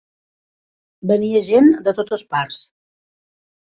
Venia 1.11 1.43
gent 1.49 1.69
de 1.89 1.95
totes 1.99 2.25
parts. 2.33 2.63